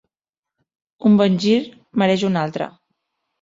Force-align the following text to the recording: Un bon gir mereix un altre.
Un 1.09 1.19
bon 1.19 1.35
gir 1.43 1.59
mereix 2.05 2.25
un 2.31 2.41
altre. 2.47 2.71